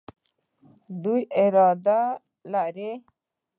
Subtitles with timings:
[1.03, 1.21] دوی
[1.55, 2.11] رادار
[2.53, 2.91] لري.